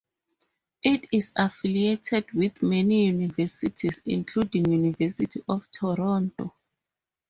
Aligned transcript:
It 0.81 1.07
is 1.11 1.31
affiliated 1.35 2.31
with 2.33 2.63
many 2.63 3.05
universities, 3.05 4.01
including 4.03 4.71
University 4.71 5.43
of 5.47 5.69
Toronto. 5.69 6.55